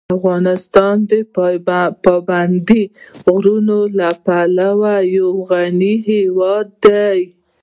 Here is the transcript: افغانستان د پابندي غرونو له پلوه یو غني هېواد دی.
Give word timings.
افغانستان 0.17 0.95
د 1.09 1.11
پابندي 2.05 2.83
غرونو 3.33 3.79
له 3.97 4.09
پلوه 4.25 4.95
یو 5.17 5.29
غني 5.49 5.95
هېواد 6.09 6.67
دی. 6.85 7.19